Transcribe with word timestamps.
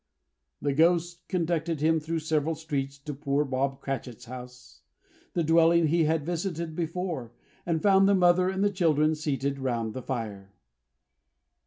The 0.63 0.73
Ghost 0.73 1.27
conducted 1.27 1.79
him 1.79 1.99
through 1.99 2.21
several 2.21 2.55
streets 2.55 2.97
to 2.97 3.13
poor 3.13 3.45
Bob 3.45 3.79
Cratchit's 3.81 4.25
house; 4.25 4.81
the 5.33 5.43
dwelling 5.43 5.85
he 5.85 6.05
had 6.05 6.25
visited 6.25 6.75
before: 6.75 7.33
and 7.67 7.83
found 7.83 8.07
the 8.09 8.15
mother 8.15 8.49
and 8.49 8.63
the 8.63 8.71
children 8.71 9.13
seated 9.13 9.59
round 9.59 9.93
the 9.93 10.01
fire. 10.01 10.53